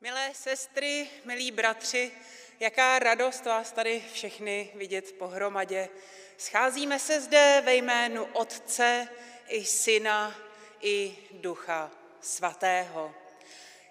[0.00, 2.12] Milé sestry, milí bratři,
[2.60, 5.88] jaká radost vás tady všechny vidět pohromadě.
[6.36, 9.08] Scházíme se zde ve jménu Otce
[9.48, 10.34] i Syna
[10.80, 11.90] i Ducha
[12.20, 13.14] Svatého.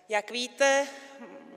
[0.10, 0.88] Jak víte,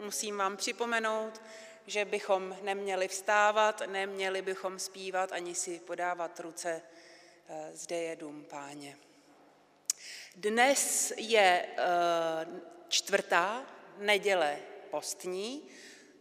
[0.04, 1.42] musím vám připomenout,
[1.86, 6.82] že bychom neměli vstávat, neměli bychom zpívat ani si podávat ruce.
[7.48, 8.96] Eh, zde je dům páně.
[10.36, 12.46] Dnes je eh,
[12.88, 13.66] čtvrtá
[14.00, 14.58] neděle
[14.90, 15.68] postní.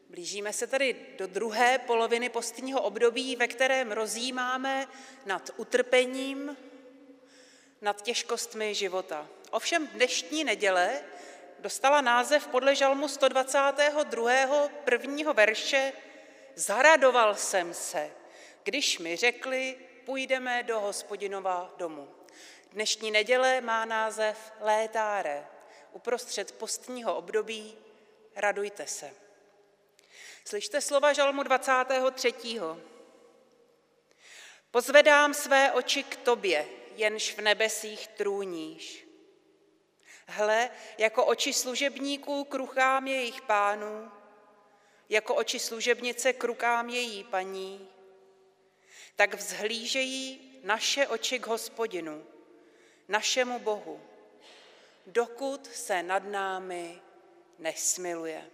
[0.10, 4.88] Blížíme se tedy do druhé poloviny postního období, ve kterém rozjímáme
[5.26, 6.58] nad utrpením,
[7.82, 9.28] nad těžkostmi života.
[9.52, 11.02] Ovšem dnešní neděle
[11.60, 14.70] dostala název podle žalmu 122.
[14.84, 15.94] prvního verše
[16.56, 18.12] Zaradoval jsem se,
[18.64, 22.08] když mi řekli, půjdeme do hospodinova domu.
[22.72, 25.48] Dnešní neděle má název Létáre,
[25.92, 27.78] uprostřed postního období
[28.36, 29.14] radujte se.
[30.46, 32.34] Slyšte slova žalmu 23.
[34.72, 39.08] Pozvedám své oči k tobě, jenž v nebesích trůníš.
[40.28, 44.12] Hle, jako oči služebníků k rukám jejich pánů,
[45.10, 47.90] jako oči služebnice k rukám její paní,
[49.16, 52.26] tak vzhlížejí naše oči k hospodinu,
[53.08, 54.09] našemu Bohu,
[55.12, 57.02] dokud se nad námi
[57.60, 58.50] nesmiluje.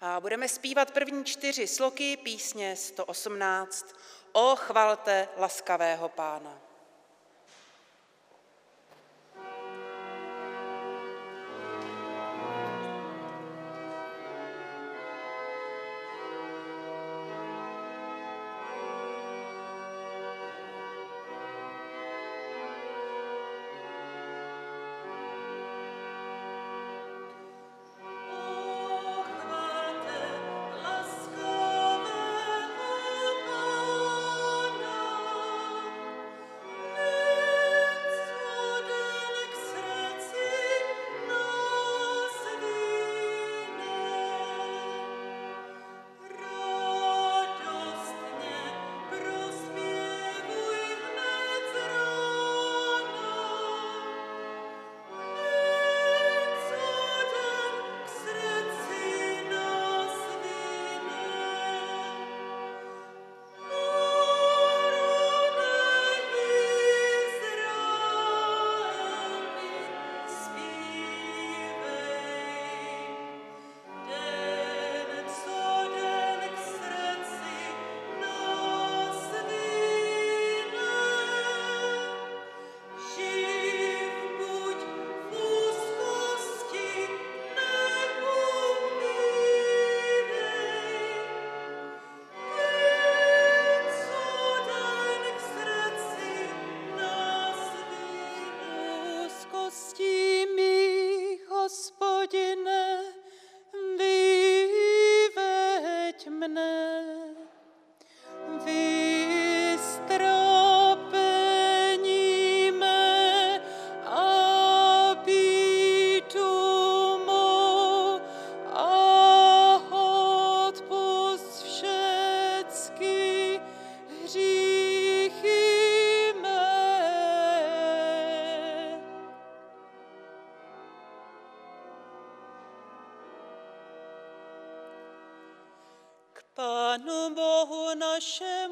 [0.00, 3.86] A budeme zpívat první čtyři sloky písně 118
[4.32, 6.67] O chvalte laskavého pána.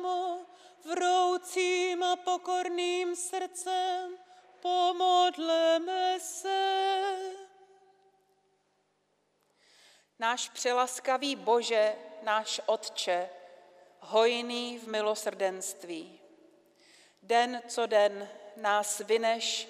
[0.07, 0.47] Našemu,
[0.85, 4.19] vroucím a pokorným srdcem,
[4.61, 7.17] pomodleme se.
[10.19, 13.31] Náš přelaskavý Bože, náš Otče,
[14.01, 16.21] hojný v milosrdenství.
[17.23, 19.69] Den co den nás vyneš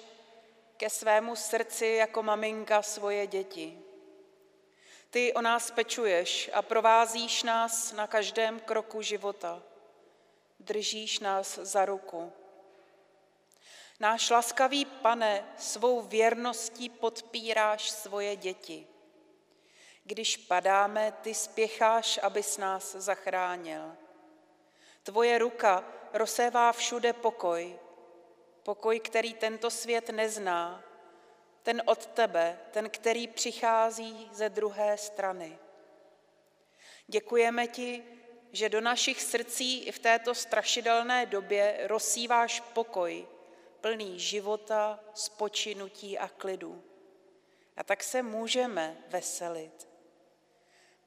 [0.77, 3.79] ke svému srdci jako maminka svoje děti.
[5.09, 9.63] Ty o nás pečuješ a provázíš nás na každém kroku života.
[10.59, 12.33] Držíš nás za ruku.
[13.99, 18.87] Náš laskavý pane, svou věrností podpíráš svoje děti.
[20.03, 23.97] Když padáme, ty spěcháš, abys nás zachránil.
[25.03, 25.83] Tvoje ruka
[26.13, 27.79] rozsévá všude pokoj,
[28.63, 30.83] pokoj, který tento svět nezná,
[31.63, 35.59] ten od tebe, ten, který přichází ze druhé strany.
[37.07, 38.16] Děkujeme ti,
[38.57, 43.27] že do našich srdcí i v této strašidelné době rozsíváš pokoj,
[43.81, 46.83] plný života, spočinutí a klidu.
[47.77, 49.87] A tak se můžeme veselit.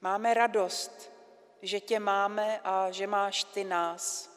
[0.01, 1.13] Máme radost,
[1.63, 4.31] že tě máme a že máš ty nás.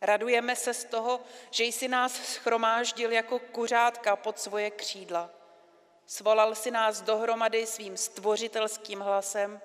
[0.00, 1.20] Radujeme se z toho,
[1.50, 5.30] že jsi nás schromáždil jako kuřátka pod svoje křídla.
[6.06, 9.60] Svolal si nás dohromady svým stvořitelským hlasem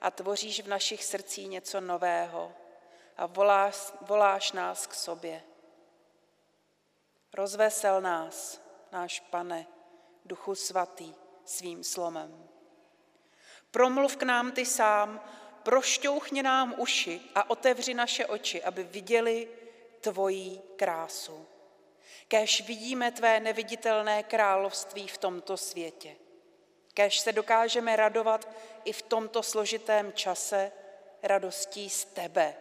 [0.00, 2.52] a tvoříš v našich srdcích něco nového
[3.16, 5.42] a voláš, voláš nás k sobě.
[7.34, 8.60] Rozvesel nás,
[8.92, 9.66] náš pane,
[10.24, 11.14] Duchu Svatý,
[11.44, 12.48] svým slomem.
[13.70, 15.20] Promluv k nám ty sám,
[15.62, 19.48] prošťouchni nám uši a otevři naše oči, aby viděli
[20.00, 21.46] tvojí krásu.
[22.28, 26.16] Kéž vidíme tvé neviditelné království v tomto světě.
[27.00, 28.48] Kéž se dokážeme radovat
[28.84, 30.72] i v tomto složitém čase
[31.22, 32.54] radostí z tebe.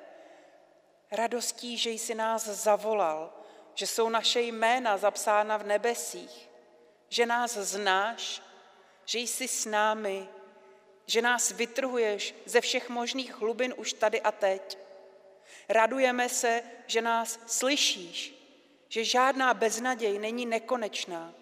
[1.11, 3.33] Radostí, že jsi nás zavolal,
[3.73, 6.49] že jsou naše jména zapsána v nebesích,
[7.09, 8.41] že nás znáš,
[9.05, 10.27] že jsi s námi,
[11.05, 14.77] že nás vytrhuješ ze všech možných hlubin už tady a teď.
[15.69, 18.33] Radujeme se, že nás slyšíš,
[18.89, 21.33] že žádná beznaděj není nekonečná,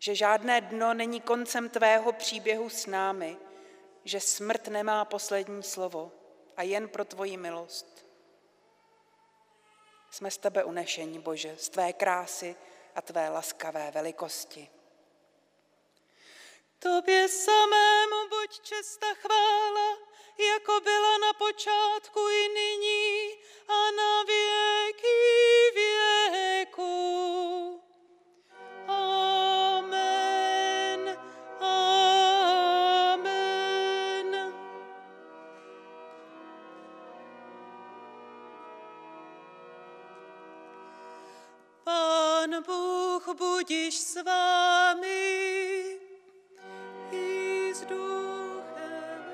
[0.00, 3.36] že žádné dno není koncem tvého příběhu s námi,
[4.04, 6.12] že smrt nemá poslední slovo
[6.56, 8.06] a jen pro tvoji milost.
[10.10, 12.56] Jsme z tebe unešení, Bože, z tvé krásy
[12.94, 14.68] a tvé laskavé velikosti.
[16.78, 19.98] Tobě samému buď česta chvála,
[20.38, 23.32] jako byla na počátku i nyní
[23.68, 25.08] a na věky
[25.74, 27.39] věku.
[43.40, 45.96] Budiš s vámi.
[47.12, 49.24] i s duchem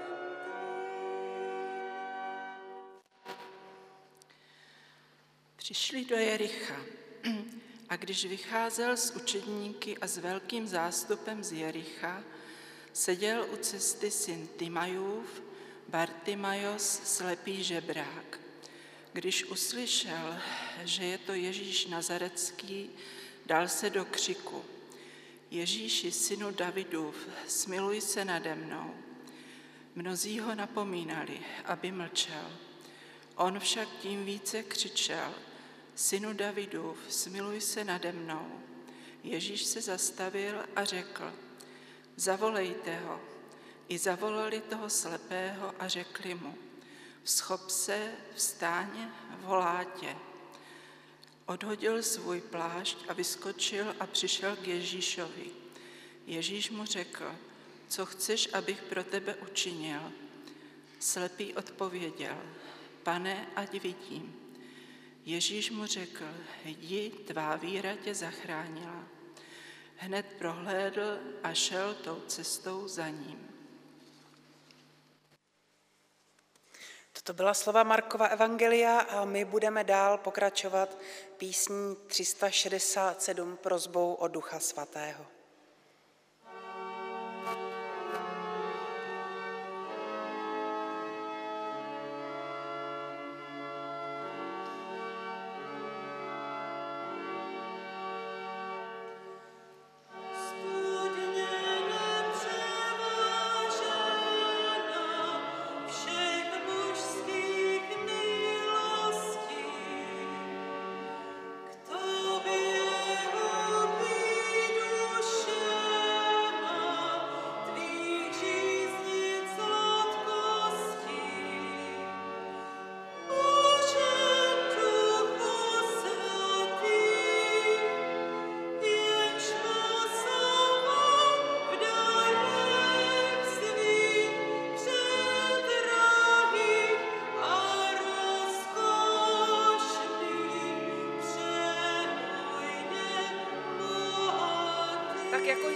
[5.57, 6.77] Přišli do Jericha
[7.89, 12.23] a když vycházel s učedníky a s velkým zástupem z Jericha,
[12.93, 15.43] seděl u cesty syn Timajův,
[15.89, 18.41] Bartimajos, slepý žebrák.
[19.13, 20.39] Když uslyšel,
[20.85, 22.91] že je to Ježíš Nazarecký,
[23.47, 24.65] dal se do křiku.
[25.51, 28.95] Ježíši, synu Davidův, smiluj se nade mnou.
[29.95, 32.53] Mnozí ho napomínali, aby mlčel.
[33.37, 35.35] On však tím více křičel,
[35.95, 38.61] synu Davidův, smiluj se nade mnou.
[39.23, 41.33] Ježíš se zastavil a řekl,
[42.17, 43.21] zavolejte ho.
[43.89, 46.55] I zavolali toho slepého a řekli mu,
[47.23, 49.11] vzchop se, vstáň,
[49.41, 50.17] volá tě.
[51.47, 55.51] Odhodil svůj plášť a vyskočil a přišel k Ježíšovi.
[56.27, 57.35] Ježíš mu řekl,
[57.89, 60.13] co chceš, abych pro tebe učinil?
[60.99, 62.37] Slepý odpověděl,
[63.03, 64.37] pane, ať vidím.
[65.25, 66.25] Ježíš mu řekl,
[66.65, 69.05] jdi, tvá víra tě zachránila.
[69.97, 73.56] Hned prohlédl a šel tou cestou za ním.
[77.27, 80.99] Toto byla slova Markova Evangelia a my budeme dál pokračovat
[81.37, 85.27] písní 367 prozbou o Ducha Svatého.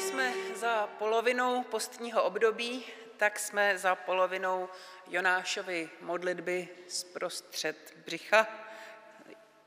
[0.01, 2.85] Jsme za polovinou postního období,
[3.17, 4.69] tak jsme za polovinou
[5.09, 8.47] Jonášovy modlitby zprostřed břicha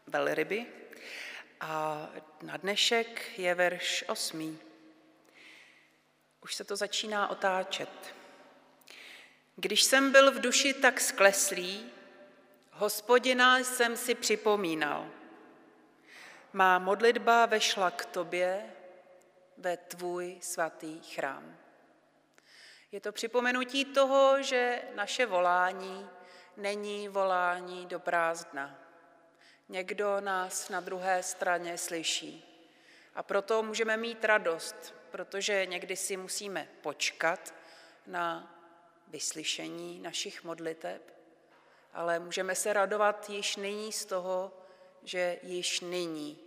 [0.08, 0.66] velryby.
[1.62, 2.10] A
[2.42, 4.60] na dnešek je verš osmý.
[6.42, 8.16] Už se to začíná otáčet.
[9.56, 11.92] Když jsem byl v duši tak skleslý,
[12.72, 15.08] hospodina jsem si připomínal.
[16.54, 18.74] Má modlitba vešla k tobě
[19.58, 21.58] ve tvůj svatý chrám.
[22.92, 26.10] Je to připomenutí toho, že naše volání
[26.58, 28.80] není volání do prázdna.
[29.70, 32.50] Někdo nás na druhé straně slyší.
[33.16, 37.54] A proto můžeme mít radost, protože někdy si musíme počkat
[38.08, 38.56] na
[39.08, 41.14] vyslyšení našich modliteb,
[41.94, 44.54] ale můžeme se radovat již nyní z toho,
[45.04, 46.40] že již nyní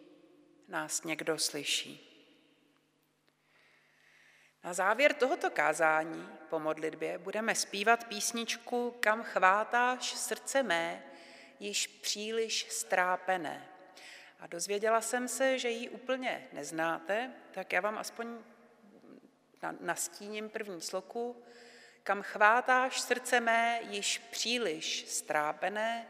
[0.68, 2.15] nás někdo slyší.
[4.66, 11.02] Na závěr tohoto kázání po modlitbě budeme zpívat písničku Kam chvátáš srdce mé,
[11.60, 13.66] již příliš strápené.
[14.40, 18.38] A dozvěděla jsem se, že ji úplně neznáte, tak já vám aspoň
[19.80, 21.42] nastíním první sloku.
[22.02, 26.06] Kam chvátáš srdce mé, již příliš strápené,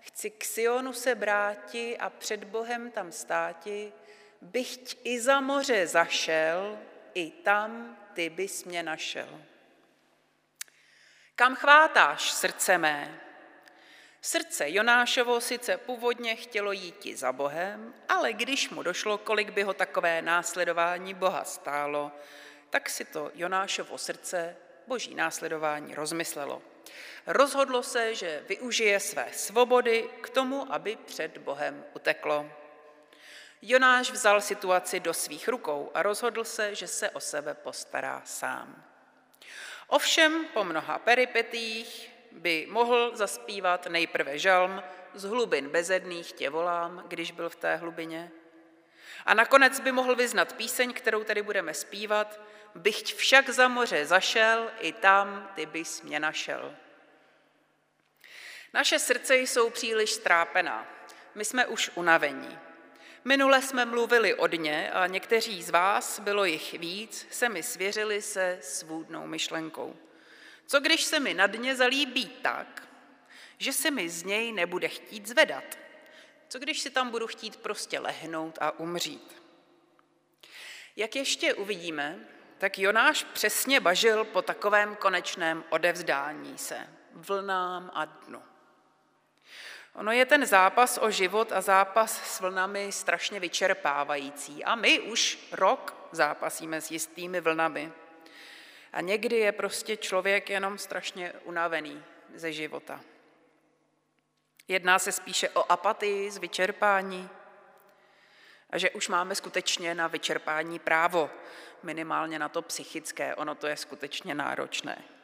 [0.00, 3.92] chci k Sionu se bráti a před Bohem tam státi,
[4.40, 6.78] byť i za moře zašel,
[7.14, 9.42] i tam ty bys mě našel.
[11.36, 13.20] Kam chvátáš srdce mé?
[14.22, 19.74] Srdce Jonášovo sice původně chtělo jít za Bohem, ale když mu došlo, kolik by ho
[19.74, 22.12] takové následování Boha stálo,
[22.70, 26.62] tak si to Jonášovo srdce boží následování rozmyslelo.
[27.26, 32.50] Rozhodlo se, že využije své svobody k tomu, aby před Bohem uteklo.
[33.62, 38.84] Jonáš vzal situaci do svých rukou a rozhodl se, že se o sebe postará sám.
[39.86, 44.82] Ovšem po mnoha peripetích by mohl zaspívat nejprve žalm
[45.14, 48.30] z hlubin bezedných tě volám, když byl v té hlubině.
[49.26, 52.40] A nakonec by mohl vyznat píseň, kterou tady budeme zpívat,
[52.74, 56.76] Bych však za moře zašel, i tam ty bys mě našel.
[58.74, 60.86] Naše srdce jsou příliš strápená.
[61.34, 62.58] My jsme už unavení.
[63.24, 68.22] Minule jsme mluvili o dně a někteří z vás, bylo jich víc, se mi svěřili
[68.22, 69.96] se svůdnou myšlenkou.
[70.66, 72.88] Co když se mi na dně zalíbí tak,
[73.58, 75.78] že se mi z něj nebude chtít zvedat?
[76.48, 79.42] Co když si tam budu chtít prostě lehnout a umřít?
[80.96, 82.18] Jak ještě uvidíme,
[82.58, 88.42] tak Jonáš přesně bažil po takovém konečném odevzdání se, vlnám a dnu.
[89.98, 94.64] Ono je ten zápas o život a zápas s vlnami strašně vyčerpávající.
[94.64, 97.92] A my už rok zápasíme s jistými vlnami.
[98.92, 103.00] A někdy je prostě člověk jenom strašně unavený ze života.
[104.68, 107.30] Jedná se spíše o apatii z vyčerpání
[108.70, 111.30] a že už máme skutečně na vyčerpání právo,
[111.82, 115.17] minimálně na to psychické, ono to je skutečně náročné.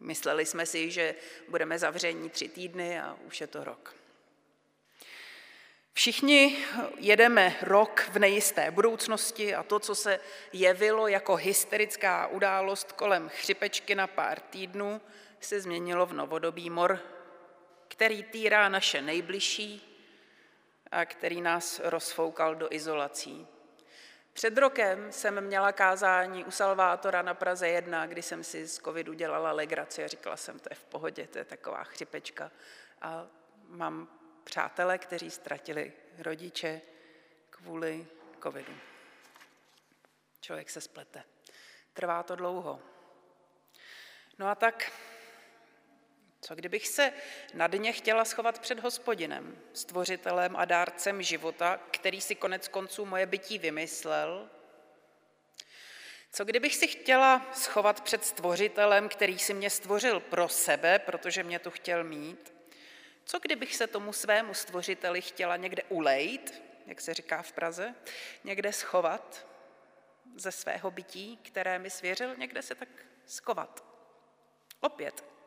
[0.00, 1.14] Mysleli jsme si, že
[1.48, 3.94] budeme zavření tři týdny a už je to rok.
[5.92, 6.58] Všichni
[6.96, 10.20] jedeme rok v nejisté budoucnosti a to, co se
[10.52, 15.00] jevilo jako hysterická událost kolem chřipečky na pár týdnů,
[15.40, 17.00] se změnilo v novodobý mor,
[17.88, 19.98] který týrá naše nejbližší
[20.90, 23.46] a který nás rozfoukal do izolací.
[24.38, 29.12] Před rokem jsem měla kázání u Salvátora na Praze 1, kdy jsem si z covidu
[29.12, 32.50] dělala legraci a říkala jsem, to je v pohodě, to je taková chřipečka.
[33.02, 33.26] A
[33.68, 34.08] mám
[34.44, 36.80] přátele, kteří ztratili rodiče
[37.50, 38.06] kvůli
[38.42, 38.72] covidu.
[40.40, 41.24] Člověk se splete.
[41.92, 42.80] Trvá to dlouho.
[44.38, 44.92] No a tak,
[46.40, 47.12] co kdybych se
[47.54, 53.26] na dně chtěla schovat před hospodinem, stvořitelem a dárcem života, který si konec konců moje
[53.26, 54.48] bytí vymyslel?
[56.32, 61.58] Co kdybych si chtěla schovat před stvořitelem, který si mě stvořil pro sebe, protože mě
[61.58, 62.54] tu chtěl mít?
[63.24, 67.94] Co kdybych se tomu svému stvořiteli chtěla někde ulejt, jak se říká v Praze,
[68.44, 69.46] někde schovat
[70.36, 72.88] ze svého bytí, které mi svěřil, někde se tak
[73.26, 73.84] schovat.
[74.80, 75.37] Opět.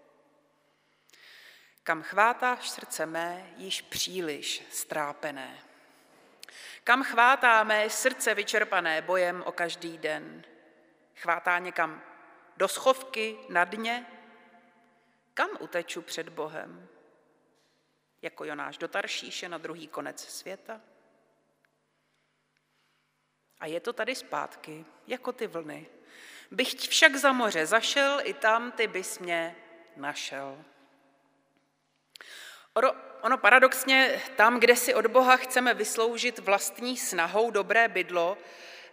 [1.83, 5.59] Kam chvátáš srdce mé, již příliš strápené.
[6.83, 10.43] Kam chvátá mé srdce vyčerpané bojem o každý den.
[11.15, 12.01] Chvátá někam
[12.57, 14.05] do schovky, na dně?
[15.33, 16.88] Kam uteču před Bohem?
[18.21, 20.81] jako Jonáš do Taršíše na druhý konec světa.
[23.59, 25.88] A je to tady zpátky, jako ty vlny.
[26.51, 29.55] Bych však za moře zašel, i tam ty bys mě
[29.95, 30.65] našel.
[32.73, 38.37] Ono, ono paradoxně, tam, kde si od Boha chceme vysloužit vlastní snahou dobré bydlo,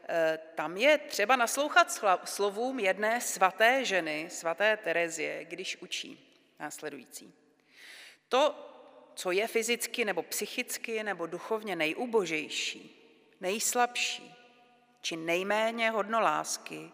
[0.09, 7.35] eh, tam je třeba naslouchat slovům jedné svaté ženy, svaté Terezie, když učí následující.
[8.29, 8.65] To,
[9.15, 12.95] co je fyzicky nebo psychicky nebo duchovně nejubožejší,
[13.41, 14.35] nejslabší
[15.03, 16.91] či nejméně hodno lásky,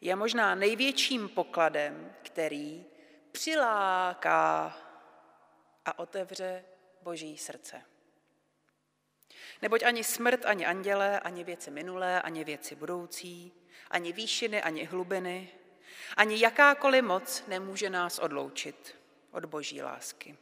[0.00, 2.84] je možná největším pokladem, který
[3.32, 4.76] přiláká
[5.84, 6.64] a otevře
[7.02, 7.82] Boží srdce.
[9.62, 13.52] Neboť ani smrt, ani anděle, ani věci minulé, ani věci budoucí,
[13.90, 15.50] ani výšiny, ani hlubiny,
[16.16, 18.96] ani jakákoliv moc nemůže nás odloučit
[19.30, 20.36] od boží lásky.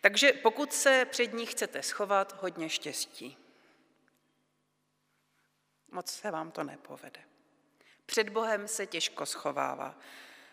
[0.00, 3.36] Takže pokud se před ní chcete schovat, hodně štěstí.
[5.90, 7.20] Moc se vám to nepovede.
[8.06, 9.98] Před Bohem se těžko schovává.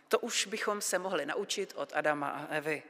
[0.08, 2.84] To už bychom se mohli naučit od Adama a Evy.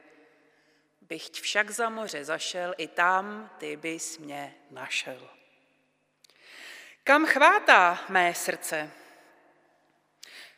[1.08, 5.28] Bych však za moře zašel, i tam ty bys mě našel.
[7.04, 8.90] Kam chvátá mé srdce?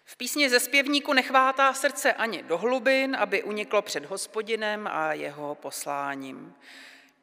[0.05, 5.55] V písni ze zpěvníku nechvátá srdce ani do hlubin, aby uniklo před hospodinem a jeho
[5.55, 6.55] posláním.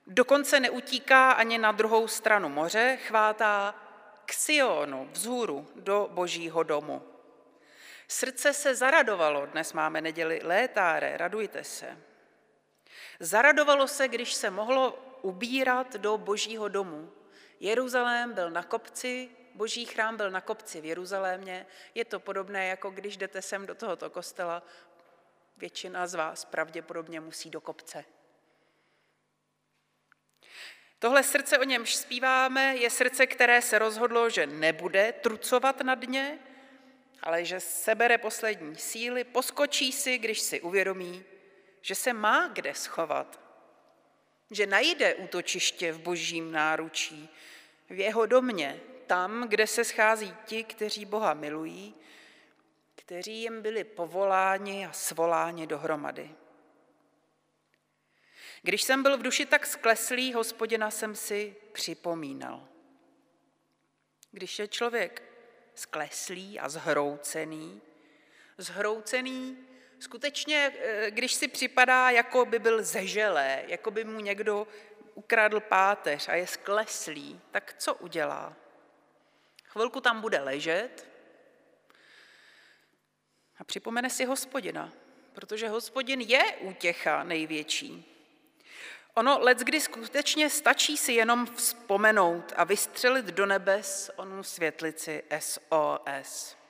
[0.08, 3.76] Dokonce neutíká ani na druhou stranu moře, chvátá
[4.26, 7.02] k Sionu, vzhůru, do božího domu.
[8.08, 11.98] Srdce se zaradovalo, dnes máme neděli létáre, radujte se.
[13.24, 17.12] Zaradovalo se, když se mohlo ubírat do božího domu.
[17.60, 21.66] Jeruzalém byl na kopci, boží chrám byl na kopci v Jeruzalémě.
[21.96, 24.64] Je to podobné, jako když jdete sem do tohoto kostela,
[25.58, 28.06] většina z vás pravděpodobně musí do kopce.
[31.00, 36.40] Tohle srdce, o němž zpíváme, je srdce, které se rozhodlo, že nebude trucovat na dně,
[37.22, 41.26] ale že sebere poslední síly, poskočí si, když si uvědomí,
[41.84, 43.40] že se má kde schovat,
[44.52, 47.30] že najde útočiště v božím náručí,
[47.90, 51.96] v jeho domě, tam, kde se schází ti, kteří Boha milují,
[52.96, 56.32] kteří jim byli povoláni a svoláni dohromady.
[58.62, 62.68] Když jsem byl v duši tak skleslý, hospodina jsem si připomínal.
[64.32, 65.24] Když je člověk
[65.76, 67.82] skleslý a zhroucený,
[68.58, 69.58] zhroucený
[70.04, 74.68] skutečně, eh, když si připadá, jako by byl zeželé, jako by mu někdo
[75.14, 78.54] ukradl páteř a je skleslý, tak co udělá?
[79.64, 81.08] Chvilku tam bude ležet
[83.58, 84.94] a připomene si hospodina,
[85.34, 88.10] protože hospodin je útěcha největší.
[89.14, 96.63] Ono let, kdy skutečně stačí si jenom vzpomenout a vystřelit do nebes onu světlici SOS.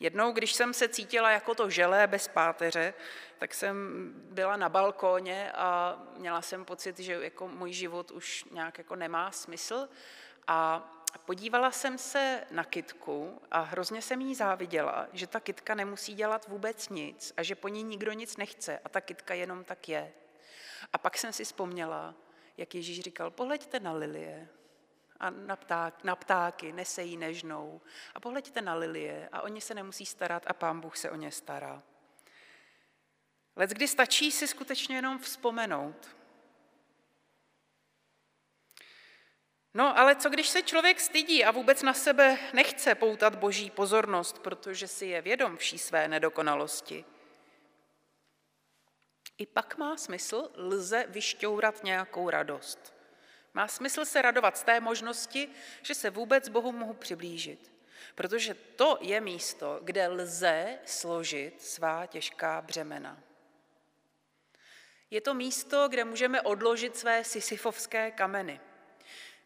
[0.00, 2.94] Jednou, když jsem se cítila jako to želé bez páteře,
[3.38, 8.78] tak jsem byla na balkóně a měla jsem pocit, že jako můj život už nějak
[8.78, 9.88] jako nemá smysl.
[10.46, 10.90] A
[11.24, 16.48] podívala jsem se na kitku a hrozně jsem jí záviděla, že ta kitka nemusí dělat
[16.48, 20.12] vůbec nic a že po ní nikdo nic nechce a ta kitka jenom tak je.
[20.92, 22.14] A pak jsem si vzpomněla,
[22.56, 24.48] jak Ježíš říkal, pohleďte na lilie
[25.20, 27.80] a na, pták, na ptáky, nesejí nežnou.
[28.14, 31.32] A pohleďte na lilie a oni se nemusí starat a pán Bůh se o ně
[31.32, 31.82] stará.
[33.56, 36.16] Lec kdy stačí si skutečně jenom vzpomenout.
[39.74, 44.38] No ale co když se člověk stydí a vůbec na sebe nechce poutat boží pozornost,
[44.38, 47.04] protože si je vědom vší své nedokonalosti?
[49.38, 52.95] I pak má smysl, lze vyšťourat nějakou radost.
[53.56, 55.48] Má smysl se radovat z té možnosti,
[55.82, 57.72] že se vůbec Bohu mohu přiblížit.
[58.14, 63.22] Protože to je místo, kde lze složit svá těžká břemena.
[65.10, 68.60] Je to místo, kde můžeme odložit své sisyfovské kameny.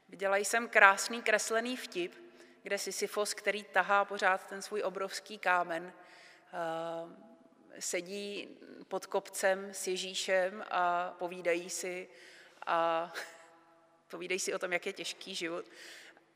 [0.08, 2.14] Viděla jsem krásný kreslený vtip,
[2.62, 10.64] kde Sisyfos, který tahá pořád ten svůj obrovský kámen, eh, sedí pod kopcem s Ježíšem
[10.70, 12.08] a povídají si
[12.66, 13.12] a
[14.10, 15.64] povídají si o tom, jak je těžký život.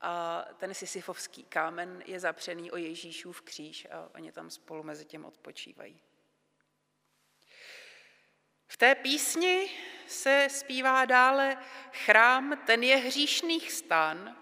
[0.01, 5.25] A ten sisyfovský kámen je zapřený o Ježíšův kříž a oni tam spolu mezi tím
[5.25, 5.99] odpočívají.
[8.67, 9.69] V té písni
[10.07, 11.57] se zpívá dále
[11.91, 14.37] chrám, ten je hříšných stan,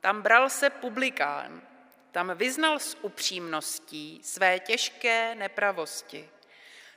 [0.00, 1.62] tam bral se publikán,
[2.10, 6.30] tam vyznal s upřímností své těžké nepravosti.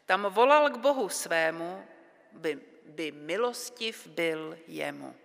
[0.05, 1.87] Tam volal k Bohu svému,
[2.31, 5.15] by, by milostiv byl jemu.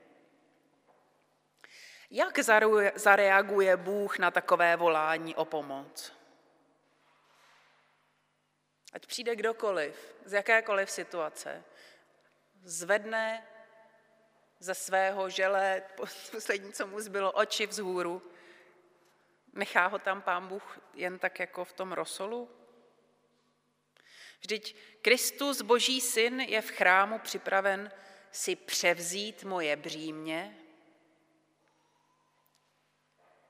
[2.10, 2.38] Jak
[2.94, 6.12] zareaguje Bůh na takové volání o pomoc?
[8.92, 11.64] Ať přijde kdokoliv, z jakékoliv situace,
[12.62, 13.46] zvedne
[14.58, 15.82] ze svého žele,
[16.30, 18.32] poslední, co mu zbylo, oči vzhůru,
[19.52, 22.50] nechá ho tam pán Bůh jen tak jako v tom rosolu?
[24.40, 27.92] Vždyť Kristus, boží syn, je v chrámu připraven
[28.30, 30.67] si převzít moje břímě.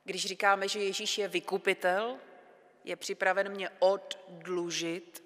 [0.09, 2.17] Když říkáme, že Ježíš je vykupitel,
[2.85, 5.25] je připraven mě oddlužit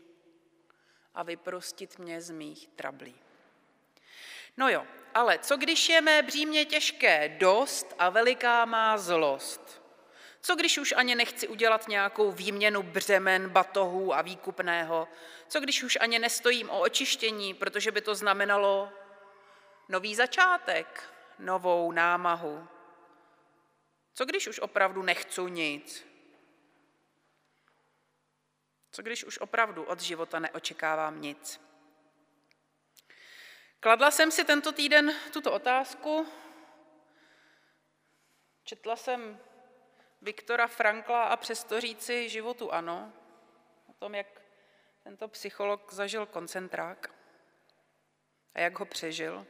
[1.15, 3.15] a vyprostit mě z mých trablí.
[4.57, 9.83] No jo, ale co když je mé břímě těžké dost a veliká má zlost?
[10.41, 15.09] Co když už ani nechci udělat nějakou výměnu břemen, batohů a výkupného?
[15.49, 18.89] Co když už ani nestojím o očištění, protože by to znamenalo
[19.89, 21.03] nový začátek,
[21.39, 22.69] novou námahu?
[24.15, 26.07] Co když už opravdu nechci nic?
[28.91, 31.61] Co když už opravdu od života neočekávám nic?
[33.81, 36.27] Kladla jsem si tento týden tuto otázku.
[38.65, 39.41] Četla jsem
[40.23, 43.13] Viktora Frankla a přesto říci životu ano,
[43.87, 44.43] o tom, jak
[45.03, 47.15] tento psycholog zažil koncentrák
[48.55, 49.47] a jak ho přežil.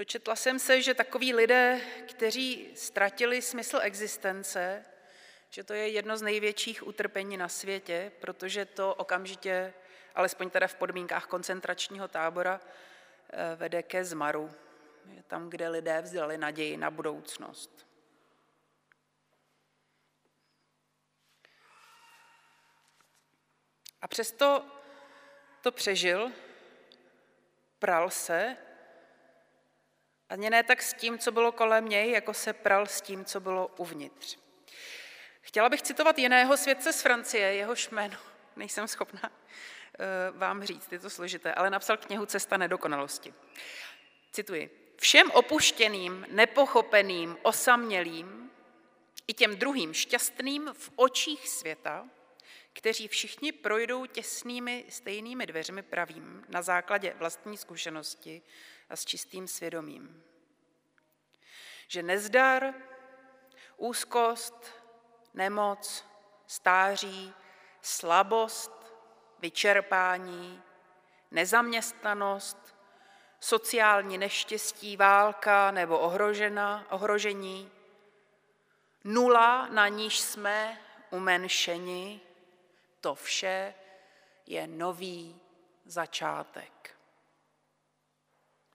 [0.00, 4.84] Dočetla jsem se, že takoví lidé, kteří ztratili smysl existence,
[5.50, 9.74] že to je jedno z největších utrpení na světě, protože to okamžitě,
[10.14, 12.60] alespoň teda v podmínkách koncentračního tábora,
[13.30, 14.50] eh, vede ke zmaru.
[15.06, 17.86] Je tam, kde lidé vzdali naději na budoucnost.
[24.02, 24.64] A přesto
[25.62, 26.32] to přežil,
[27.78, 28.56] pral se,
[30.30, 33.40] ani ne tak s tím, co bylo kolem něj, jako se pral s tím, co
[33.40, 34.38] bylo uvnitř.
[35.40, 38.18] Chtěla bych citovat jiného svědce z Francie, jehož jméno
[38.56, 43.34] nejsem schopna eh, vám říct, je to složité, ale napsal knihu Cesta nedokonalosti.
[44.32, 44.94] Cituji.
[45.00, 48.50] Všem opuštěným, nepochopeným, osamělým
[49.26, 52.08] i těm druhým šťastným v očích světa,
[52.72, 58.42] kteří všichni projdou těsnými stejnými dveřmi pravým na základě vlastní zkušenosti
[58.88, 60.22] a s čistým svědomím.
[61.88, 62.74] Že nezdar,
[63.76, 64.74] úzkost,
[65.34, 66.04] nemoc,
[66.46, 67.34] stáří,
[67.82, 68.72] slabost,
[69.38, 70.62] vyčerpání,
[71.30, 72.76] nezaměstnanost,
[73.40, 77.70] sociální neštěstí, válka nebo ohrožena, ohrožení,
[79.04, 80.80] nula, na níž jsme
[81.10, 82.20] umenšeni,
[83.00, 83.74] to vše
[84.46, 85.40] je nový
[85.84, 86.96] začátek.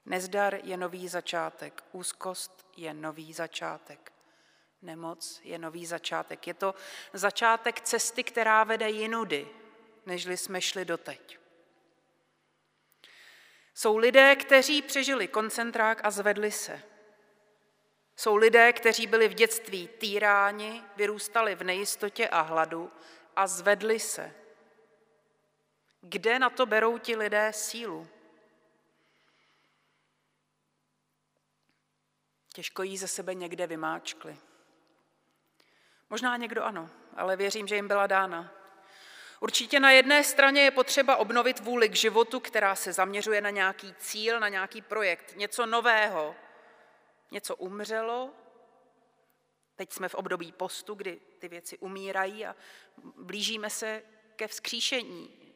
[0.05, 4.11] Nezdar je nový začátek, úzkost je nový začátek.
[4.81, 6.47] Nemoc je nový začátek.
[6.47, 6.75] Je to
[7.13, 9.47] začátek cesty, která vede jinudy,
[10.05, 11.39] nežli jsme šli doteď.
[13.73, 16.81] Jsou lidé, kteří přežili koncentrák a zvedli se.
[18.15, 22.91] Jsou lidé, kteří byli v dětství týráni, vyrůstali v nejistotě a hladu
[23.35, 24.33] a zvedli se.
[26.01, 28.07] Kde na to berou ti lidé sílu?
[32.53, 34.37] Těžko jí ze sebe někde vymáčkli.
[36.09, 38.51] Možná někdo ano, ale věřím, že jim byla dána.
[39.39, 43.93] Určitě na jedné straně je potřeba obnovit vůli k životu, která se zaměřuje na nějaký
[43.93, 46.35] cíl, na nějaký projekt, něco nového.
[47.31, 48.33] Něco umřelo,
[49.75, 52.55] teď jsme v období postu, kdy ty věci umírají a
[53.17, 54.03] blížíme se
[54.35, 55.53] ke vzkříšení.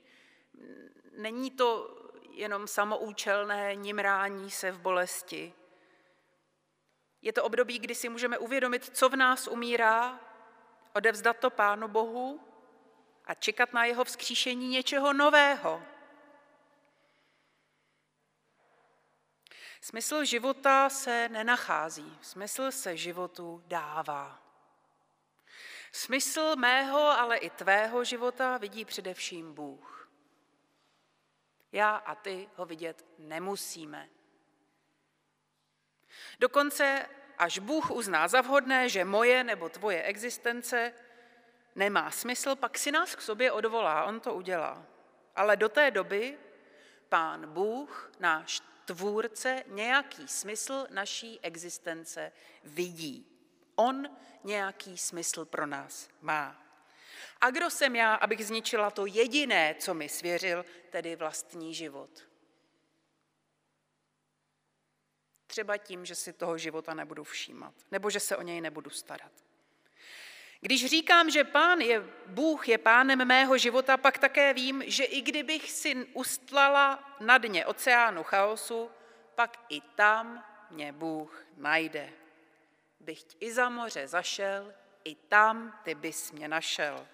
[1.18, 1.96] Není to
[2.32, 5.54] jenom samoučelné nimrání se v bolesti.
[7.22, 10.20] Je to období, kdy si můžeme uvědomit, co v nás umírá
[10.94, 12.40] odevzdat to Pánu Bohu
[13.26, 15.84] a čekat na jeho vzkříšení něčeho nového.
[19.82, 24.42] Smysl života se nenachází, smysl se životu dává.
[25.92, 30.10] Smysl mého, ale i tvého života vidí především Bůh.
[31.72, 34.10] Já a ty ho vidět nemusíme.
[36.40, 40.94] Dokonce Až Bůh uzná za vhodné, že moje nebo tvoje existence
[41.76, 44.86] nemá smysl, pak si nás k sobě odvolá, on to udělá.
[45.36, 46.38] Ale do té doby
[47.10, 48.62] pán Bůh, náš
[48.94, 52.32] tvůrce, nějaký smysl naší existence
[52.64, 53.26] vidí.
[53.76, 56.66] On nějaký smysl pro nás má.
[57.42, 62.30] A kdo jsem já, abych zničila to jediné, co mi svěřil, tedy vlastní život?
[65.48, 69.32] Třeba tím, že si toho života nebudu všímat, nebo že se o něj nebudu starat.
[70.62, 75.22] Když říkám, že pán je, Bůh je pánem mého života, pak také vím, že i
[75.22, 78.92] kdybych si ustlala na dně oceánu chaosu,
[79.36, 82.10] pak i tam mě Bůh najde.
[83.00, 87.08] Bych i za moře zašel, i tam ty bys mě našel.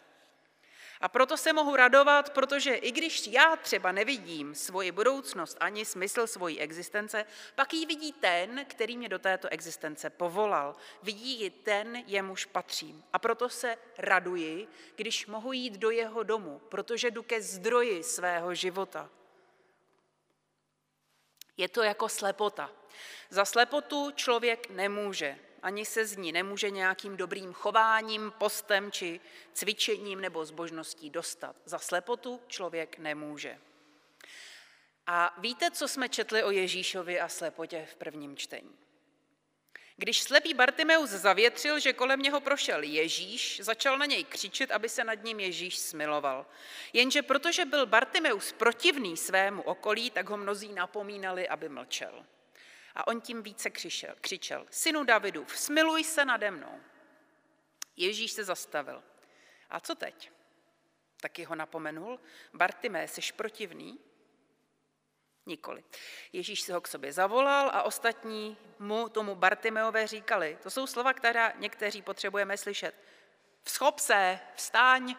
[1.02, 6.28] A proto se mohu radovat, protože i když já třeba nevidím svoji budoucnost ani smysl
[6.28, 10.76] svojí existence, pak ji vidí ten, který mě do této existence povolal.
[11.04, 13.04] Vidí ji ten, jemuž patřím.
[13.14, 18.56] A proto se raduji, když mohu jít do jeho domu, protože jdu ke zdroji svého
[18.56, 19.10] života.
[21.58, 22.72] Je to jako slepota.
[23.30, 29.20] Za slepotu člověk nemůže ani se z ní nemůže nějakým dobrým chováním, postem či
[29.54, 31.56] cvičením nebo zbožností dostat.
[31.66, 33.60] Za slepotu člověk nemůže.
[35.08, 38.76] A víte, co jsme četli o Ježíšovi a slepotě v prvním čtení?
[39.98, 45.04] Když slepý Bartimeus zavětřil, že kolem něho prošel Ježíš, začal na něj křičet, aby se
[45.04, 46.46] nad ním Ježíš smiloval.
[46.94, 52.26] Jenže protože byl Bartimeus protivný svému okolí, tak ho mnozí napomínali, aby mlčel.
[52.96, 56.82] A on tím více křičel, křičel, synu Davidův, smiluj se nade mnou.
[57.98, 59.04] Ježíš se zastavil.
[59.70, 60.32] A co teď?
[61.22, 62.20] Taky ho napomenul,
[62.54, 64.00] Bartimé, jsi protivný?
[65.46, 65.84] Nikoli.
[66.34, 70.58] Ježíš se ho k sobě zavolal a ostatní mu, tomu Bartimeové, říkali.
[70.64, 72.96] To jsou slova, která někteří potřebujeme slyšet.
[73.64, 75.16] Vschop se, vstáň,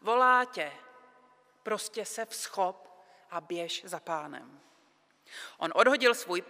[0.00, 0.72] volá tě.
[1.62, 4.60] Prostě se vschop a běž za pánem.
[5.58, 6.42] On odhodil svůj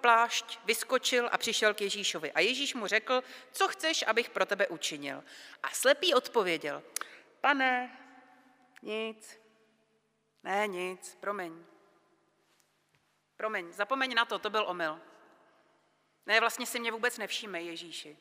[0.00, 2.32] plášť, vyskočil a přišel k Ježíšovi.
[2.32, 5.24] A Ježíš mu řekl, co chceš, abych pro tebe učinil.
[5.62, 6.82] A slepý odpověděl,
[7.40, 7.98] pane,
[8.82, 9.40] nic,
[10.42, 11.64] ne, nic, promiň.
[13.36, 15.00] Promiň, zapomeň na to, to byl omyl.
[16.26, 18.18] Ne, vlastně si mě vůbec nevšímej, Ježíši.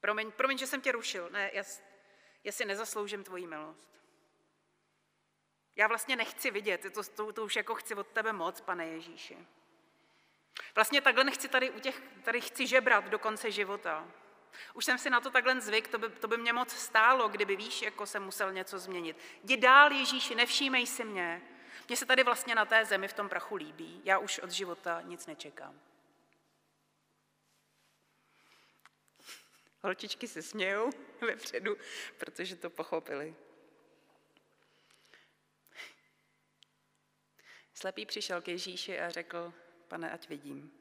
[0.00, 1.30] Promiň, promiň, že jsem tě rušil.
[1.30, 1.62] Ne, já,
[2.44, 3.95] já si nezasloužím tvoji milost.
[5.76, 9.38] Já vlastně nechci vidět, to, to, to už jako chci od tebe moc, pane Ježíši.
[10.74, 14.08] Vlastně takhle nechci tady u těch, tady chci žebrat do konce života.
[14.74, 17.56] Už jsem si na to takhle zvyk, to by, to by mě moc stálo, kdyby
[17.56, 19.16] víš, jako jsem musel něco změnit.
[19.42, 21.42] Jdi dál, Ježíši, nevšímej si mě.
[21.88, 24.00] Mně se tady vlastně na té zemi v tom prachu líbí.
[24.04, 25.80] Já už od života nic nečekám.
[29.82, 31.76] Holčičky se smějou vepředu,
[32.18, 33.34] protože to pochopili.
[37.78, 39.52] Slepý přišel k Ježíši a řekl,
[39.88, 40.72] pane, ať vidím.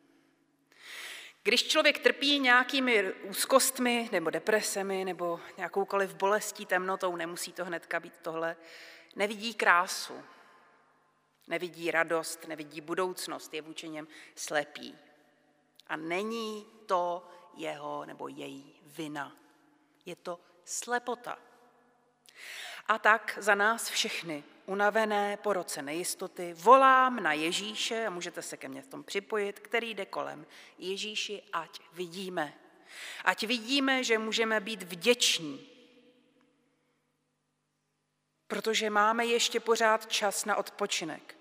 [1.44, 8.14] Když člověk trpí nějakými úzkostmi nebo depresemi nebo nějakoukoliv bolestí, temnotou, nemusí to hnedka být
[8.22, 8.56] tohle,
[9.16, 10.24] nevidí krásu,
[11.48, 14.98] nevidí radost, nevidí budoucnost, je vůči něm slepý.
[15.88, 19.38] A není to jeho nebo její vina.
[20.06, 21.40] Je to slepota.
[22.88, 28.58] A tak za nás všechny unavené po roce nejistoty, volám na Ježíše, a můžete se
[28.58, 30.46] ke mně v tom připojit, který jde kolem.
[30.78, 32.54] Ježíši, ať vidíme.
[33.26, 35.68] Ať vidíme, že můžeme být vděční,
[38.48, 41.38] protože máme ještě pořád čas na odpočinek,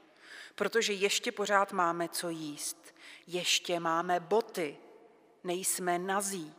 [0.54, 2.94] protože ještě pořád máme co jíst,
[3.26, 4.76] ještě máme boty,
[5.44, 6.54] nejsme nazí,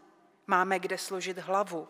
[0.47, 1.87] máme kde složit hlavu,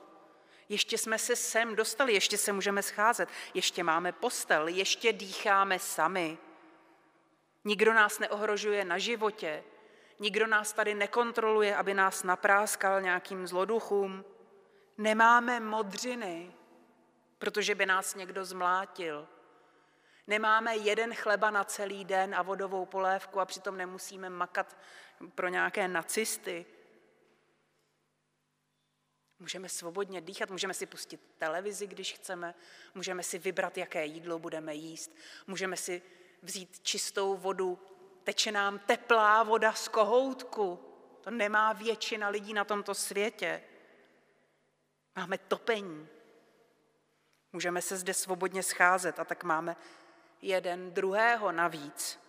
[0.69, 6.37] ještě jsme se sem dostali, ještě se můžeme scházet, ještě máme postel, ještě dýcháme sami.
[7.63, 9.63] Nikdo nás neohrožuje na životě,
[10.19, 14.25] nikdo nás tady nekontroluje, aby nás napráskal nějakým zloduchům.
[14.97, 16.53] Nemáme modřiny,
[17.37, 19.27] protože by nás někdo zmlátil.
[20.27, 24.77] Nemáme jeden chleba na celý den a vodovou polévku a přitom nemusíme makat
[25.35, 26.65] pro nějaké nacisty.
[29.39, 32.55] Můžeme svobodně dýchat, můžeme si pustit televizi, když chceme,
[32.95, 35.15] můžeme si vybrat, jaké jídlo budeme jíst,
[35.47, 36.01] můžeme si
[36.41, 37.79] vzít čistou vodu,
[38.23, 40.79] teče nám teplá voda z kohoutku.
[41.21, 43.63] To nemá většina lidí na tomto světě.
[45.15, 46.07] Máme topení.
[47.53, 49.75] Můžeme se zde svobodně scházet a tak máme
[50.41, 52.24] jeden druhého navíc.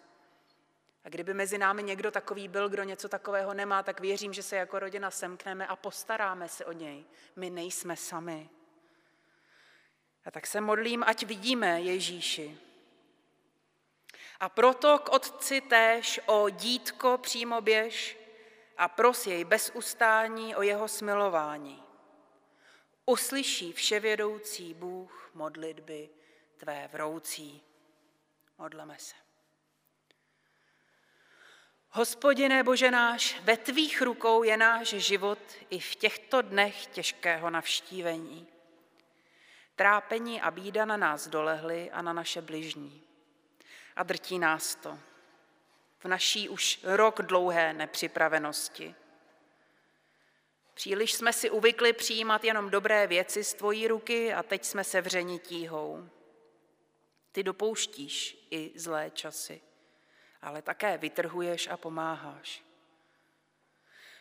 [1.06, 4.56] A kdyby mezi námi někdo takový byl, kdo něco takového nemá, tak věřím, že se
[4.56, 7.04] jako rodina semkneme a postaráme se o něj.
[7.36, 8.48] My nejsme sami.
[10.24, 12.58] A tak se modlím, ať vidíme Ježíši.
[14.40, 18.18] A proto k otci též o dítko přímo běž
[18.76, 21.82] a pros jej bez ustání o jeho smilování.
[23.04, 26.10] Uslyší vševědoucí Bůh modlitby
[26.56, 27.62] tvé vroucí.
[28.58, 29.25] Modleme se.
[31.96, 35.38] Hospodine Bože náš, ve tvých rukou je náš život
[35.70, 38.46] i v těchto dnech těžkého navštívení.
[39.76, 43.02] Trápení a bída na nás dolehly a na naše bližní.
[43.96, 44.98] A drtí nás to
[45.98, 48.94] v naší už rok dlouhé nepřipravenosti.
[50.74, 55.00] Příliš jsme si uvykli přijímat jenom dobré věci z tvojí ruky a teď jsme se
[55.00, 56.08] vřeni tíhou.
[57.32, 59.60] Ty dopouštíš i zlé časy,
[60.42, 62.62] ale také vytrhuješ a pomáháš.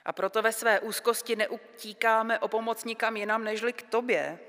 [0.06, 4.40] A proto ve své úzkosti neutíkáme o pomoc nikam jinam, nežli k tobě.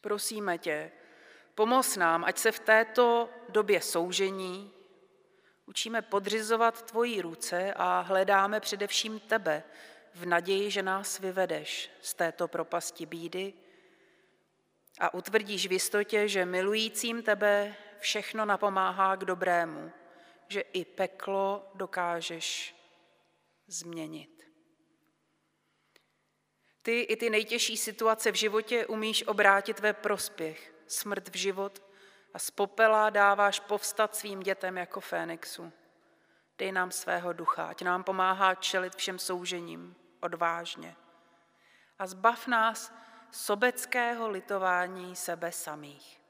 [0.00, 0.92] Prosíme tě,
[1.54, 4.72] pomoz nám, ať se v této době soužení
[5.66, 9.62] učíme podřizovat tvojí ruce a hledáme především tebe
[10.14, 13.52] v naději, že nás vyvedeš z této propasti bídy
[15.00, 19.92] a utvrdíš v jistotě, že milujícím tebe všechno napomáhá k dobrému,
[20.48, 22.76] že i peklo dokážeš
[23.66, 24.44] změnit.
[26.82, 31.82] Ty i ty nejtěžší situace v životě umíš obrátit ve prospěch, smrt v život
[32.34, 35.72] a z popela dáváš povstat svým dětem jako Fénixu.
[36.58, 40.96] Dej nám svého ducha, ať nám pomáhá čelit všem soužením odvážně.
[41.98, 42.92] A zbav nás
[43.30, 46.23] sobeckého litování sebe samých.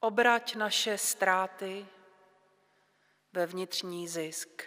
[0.00, 1.86] Obrať naše ztráty
[3.32, 4.62] ve vnitřní zisk.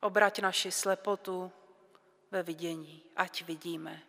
[0.00, 1.52] Obrať naši slepotu
[2.30, 4.02] ve vidění, ať vidíme.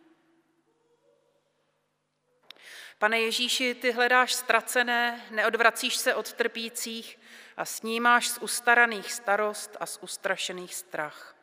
[2.98, 7.18] Pane Ježíši, ty hledáš ztracené, neodvracíš se od trpících
[7.56, 11.36] a snímáš z ustaraných starost a z ustrašených strach.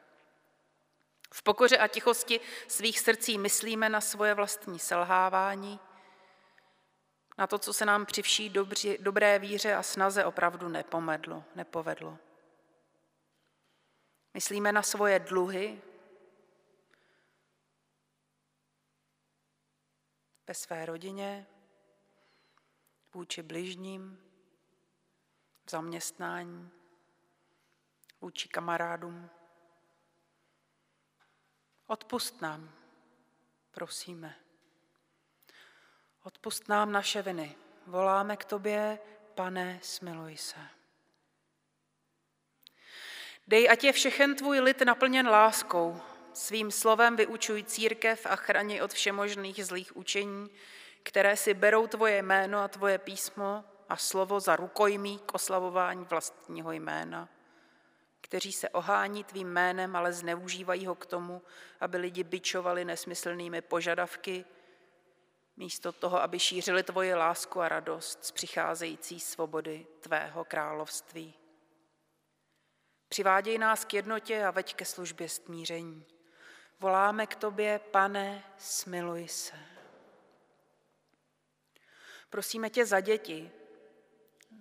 [1.33, 5.79] V pokoře a tichosti svých srdcí myslíme na svoje vlastní selhávání,
[7.37, 12.17] na to, co se nám při vší dobří, dobré víře a snaze opravdu nepomedlo, nepovedlo.
[14.33, 15.81] Myslíme na svoje dluhy,
[20.47, 21.47] ve své rodině,
[23.13, 24.23] vůči bližním,
[25.65, 26.71] v zaměstnání,
[28.21, 29.29] vůči kamarádům.
[31.87, 32.71] Odpust nám,
[33.71, 34.46] prosíme.
[36.27, 37.55] Odpust nám naše viny.
[37.85, 38.99] Voláme k tobě,
[39.35, 40.59] pane, smiluj se.
[43.47, 46.01] Dej, ať je všechen tvůj lid naplněn láskou,
[46.33, 50.49] svým slovem vyučuj církev a chrani od všemožných zlých učení,
[51.03, 56.71] které si berou tvoje jméno a tvoje písmo a slovo za rukojmí k oslavování vlastního
[56.71, 57.29] jména,
[58.21, 61.41] kteří se ohání tvým jménem, ale zneužívají ho k tomu,
[61.79, 64.45] aby lidi byčovali nesmyslnými požadavky,
[65.57, 71.33] místo toho, aby šířili tvoje lásku a radost z přicházející svobody tvého království.
[73.09, 76.05] Přiváděj nás k jednotě a veď ke službě stmíření.
[76.79, 79.55] Voláme k tobě, pane, smiluj se.
[82.29, 83.51] Prosíme tě za děti,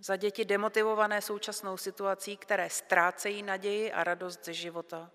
[0.01, 5.11] za děti demotivované současnou situací, které ztrácejí naději a radost ze života.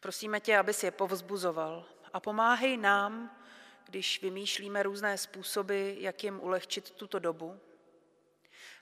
[0.00, 3.39] Prosíme tě, abys je povzbuzoval a pomáhej nám,
[3.90, 7.60] když vymýšlíme různé způsoby, jak jim ulehčit tuto dobu.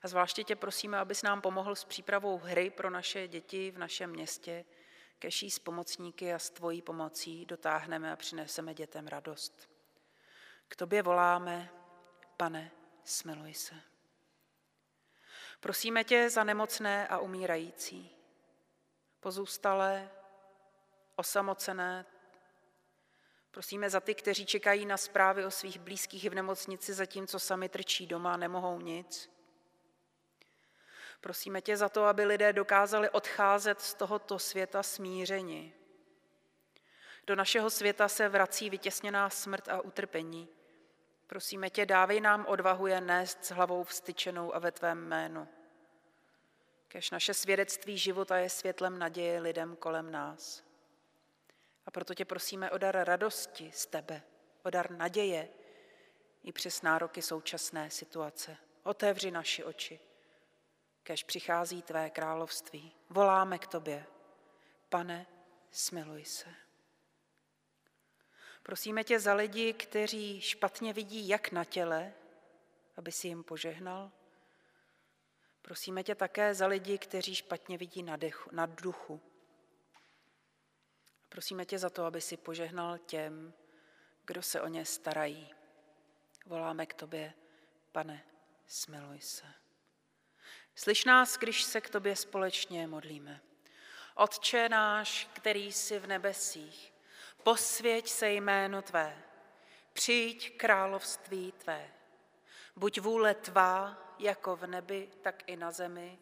[0.03, 4.11] A zvláště tě prosíme, abys nám pomohl s přípravou hry pro naše děti v našem
[4.11, 4.65] městě,
[5.19, 9.71] keší s pomocníky a s tvojí pomocí dotáhneme a přineseme dětem radost.
[10.69, 11.71] K tobě voláme,
[12.37, 12.71] pane,
[13.05, 13.75] smiluj se.
[15.61, 18.11] Prosíme tě za nemocné a umírající,
[19.21, 20.11] pozůstalé,
[21.17, 22.07] osamocené.
[23.51, 28.07] Prosíme za ty, kteří čekají na zprávy o svých blízkých v nemocnici, zatímco sami trčí
[28.07, 29.31] doma nemohou nic.
[31.21, 35.75] Prosíme tě za to, aby lidé dokázali odcházet z tohoto světa smířeni.
[37.27, 40.49] Do našeho světa se vrací vytěsněná smrt a utrpení.
[41.27, 45.49] Prosíme tě, dávej nám odvahu je nést s hlavou vstyčenou a ve tvém jménu.
[46.89, 50.68] Kež naše svědectví života je světlem naděje lidem kolem nás.
[51.89, 54.23] A proto tě prosíme o dar radosti z tebe,
[54.63, 55.49] o dar naděje
[56.43, 58.57] i přes nároky současné situace.
[58.83, 60.01] Otevři naši oči
[61.09, 62.93] kež přichází tvé království.
[63.11, 64.07] Voláme k tobě.
[64.89, 65.27] Pane,
[65.71, 66.55] smiluj se.
[68.63, 72.13] Prosíme tě za lidi, kteří špatně vidí jak na těle,
[72.97, 74.11] aby si jim požehnal.
[75.63, 79.21] Prosíme tě také za lidi, kteří špatně vidí na, dechu, na duchu.
[81.29, 83.53] Prosíme tě za to, aby si požehnal těm,
[84.25, 85.55] kdo se o ně starají.
[86.47, 87.33] Voláme k tobě,
[87.93, 88.25] pane,
[88.67, 89.47] smiluj se.
[90.75, 93.41] Slyš nás, když se k tobě společně modlíme.
[94.15, 96.93] Otče náš, který jsi v nebesích,
[97.43, 99.23] posvěť se jméno tvé,
[99.93, 101.91] přijď království tvé.
[102.77, 106.19] Buď vůle tvá, jako v nebi, tak i na zemi.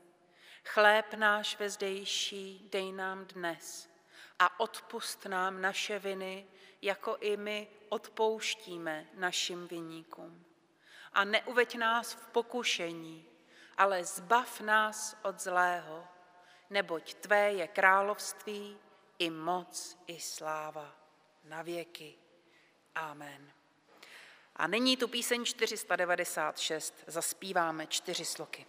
[0.65, 3.96] Chléb náš vezdejší dej nám dnes
[4.39, 6.47] a odpust nám naše viny,
[6.83, 10.45] jako i my odpouštíme našim viníkům.
[11.13, 13.25] A neuveď nás v pokušení,
[13.77, 16.05] ale zbav nás od zlého,
[16.71, 18.79] neboť Tvé je království,
[19.19, 20.97] i moc, i sláva
[21.45, 22.15] na věky.
[22.95, 23.53] Amen.
[24.57, 28.67] A nyní tu píseň 496 zaspíváme čtyři sloky.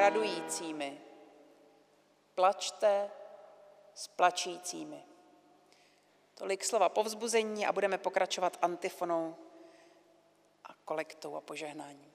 [0.00, 1.00] Radujícími,
[2.34, 3.10] plačte
[3.94, 5.02] s plačícími.
[6.34, 9.36] Tolik slova povzbuzení a budeme pokračovat antifonou
[10.64, 12.09] a kolektou a požehnáním.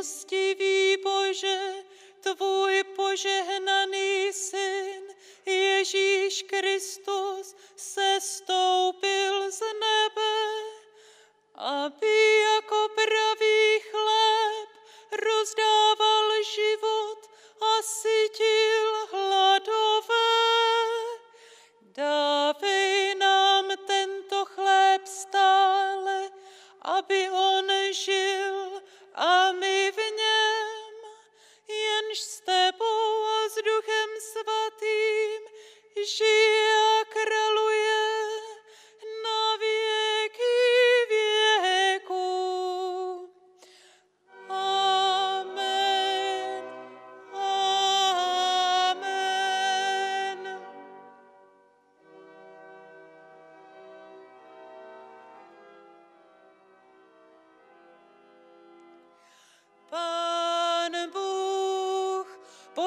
[0.00, 0.32] Just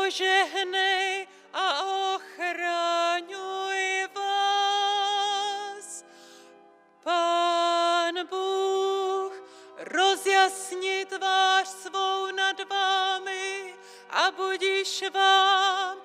[0.04, 1.66] požehnej a
[2.12, 3.80] ochraňuj
[4.12, 5.88] vás.
[7.04, 9.32] Pán Bůh
[9.80, 13.76] rozjasni tvář svou nad vámi
[14.10, 15.97] a budíš vám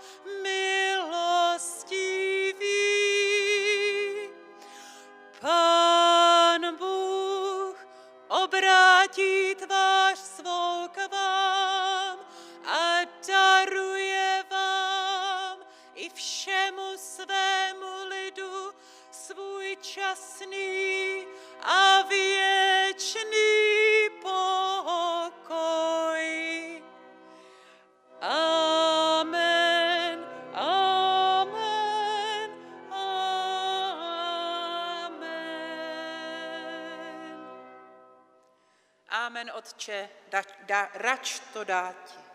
[40.68, 42.27] da, rač to dáti.